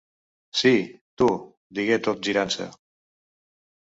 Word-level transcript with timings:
"Sí, 0.59 0.69
tu", 1.21 1.27
digué 1.79 1.97
tot 2.07 2.23
girant-se. 2.29 2.67